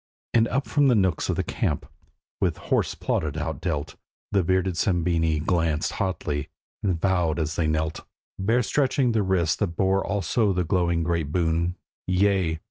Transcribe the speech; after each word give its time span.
And 0.33 0.47
up 0.47 0.65
from 0.65 0.87
the 0.87 0.95
nooks 0.95 1.29
of 1.29 1.35
the 1.35 1.43
camp, 1.43 1.85
with 2.39 2.57
hoarse 2.57 2.95
plaudit 2.95 3.35
outdealt, 3.37 3.97
The 4.31 4.41
bearded 4.43 4.73
Sabini 4.75 5.39
glanced 5.45 5.91
hotly, 5.91 6.49
and 6.81 6.99
vowed 6.99 7.37
as 7.37 7.55
they 7.55 7.67
knelt, 7.67 7.99
Bare 8.39 8.63
stretching 8.63 9.11
the 9.11 9.21
wrists 9.21 9.57
that 9.57 9.77
bore 9.77 10.03
also 10.03 10.53
the 10.53 10.63
glowing 10.63 11.03
great 11.03 11.31
boon: 11.31 11.75
'Yea! 12.07 12.57